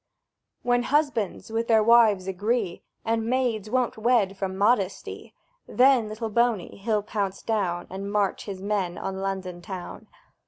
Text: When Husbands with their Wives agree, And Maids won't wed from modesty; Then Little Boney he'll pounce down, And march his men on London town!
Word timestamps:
When 0.63 0.81
Husbands 0.81 1.51
with 1.51 1.67
their 1.67 1.83
Wives 1.83 2.25
agree, 2.27 2.81
And 3.05 3.27
Maids 3.29 3.69
won't 3.69 3.99
wed 3.99 4.35
from 4.35 4.57
modesty; 4.57 5.35
Then 5.67 6.07
Little 6.09 6.31
Boney 6.31 6.77
he'll 6.77 7.03
pounce 7.03 7.43
down, 7.43 7.85
And 7.91 8.11
march 8.11 8.45
his 8.45 8.63
men 8.63 8.97
on 8.97 9.17
London 9.21 9.61
town! 9.61 10.07